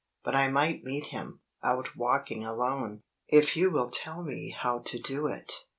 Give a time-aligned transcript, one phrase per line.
[0.23, 4.97] But I might meet him, out walking alone, if you will tell me how to
[4.97, 5.53] do it.